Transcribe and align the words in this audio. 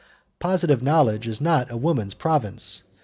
Positive 0.39 0.81
knowledge 0.81 1.27
is 1.27 1.39
not 1.39 1.69
a 1.69 1.77
woman's 1.77 2.15
province. 2.15 2.81